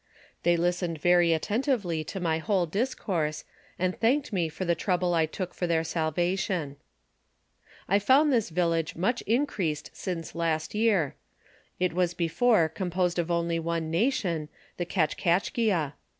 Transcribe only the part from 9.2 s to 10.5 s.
increased since